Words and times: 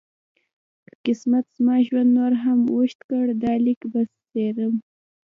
که 0.85 0.91
قسمت 1.05 1.45
زما 1.55 1.75
ژوند 1.87 2.09
نور 2.17 2.33
هم 2.43 2.59
اوږد 2.73 2.99
کړ 3.09 3.25
دا 3.43 3.53
لیک 3.65 3.81
به 3.91 4.01
څېرم. 4.29 4.73